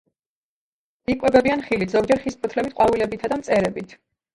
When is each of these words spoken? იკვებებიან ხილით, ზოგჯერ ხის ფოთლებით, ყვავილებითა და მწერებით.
იკვებებიან 1.15 1.63
ხილით, 1.69 1.95
ზოგჯერ 1.99 2.25
ხის 2.27 2.43
ფოთლებით, 2.43 2.77
ყვავილებითა 2.83 3.35
და 3.35 3.43
მწერებით. 3.45 4.01